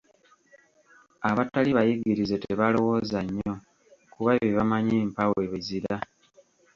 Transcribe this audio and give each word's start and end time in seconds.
Abatali 1.29 1.69
bayigirize 1.77 2.35
tebalowooza 2.45 3.19
nnyo, 3.25 3.53
kuba 4.13 4.31
bye 4.37 4.51
bamanyi 4.57 4.97
mpa 5.11 5.25
we 5.33 5.43
bizira. 5.51 5.95